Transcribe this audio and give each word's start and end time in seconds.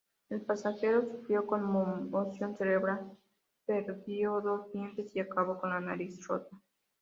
El 0.31 0.41
pasajero 0.41 1.03
sufrió 1.05 1.45
conmoción 1.45 2.55
cerebral, 2.57 3.15
perdió 3.67 4.41
dos 4.41 4.71
dientes 4.73 5.15
y 5.15 5.19
acabó 5.19 5.59
con 5.61 5.69
la 5.69 5.79
nariz 5.79 6.25
rota. 6.25 6.57